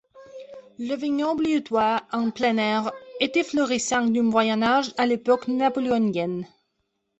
[0.79, 6.47] Le vignoble hutois ‘en plein air’ était florissant du Moyen Âge à l’époque napoléonienne.